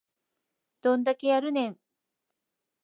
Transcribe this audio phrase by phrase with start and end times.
[0.81, 1.77] どんだけやるん